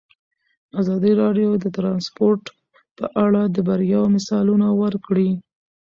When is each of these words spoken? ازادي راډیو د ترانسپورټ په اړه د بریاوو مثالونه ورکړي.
ازادي 0.81 1.11
راډیو 1.21 1.49
د 1.63 1.65
ترانسپورټ 1.77 2.43
په 2.97 3.05
اړه 3.25 3.41
د 3.55 3.57
بریاوو 3.67 4.13
مثالونه 4.15 4.67
ورکړي. 4.81 5.29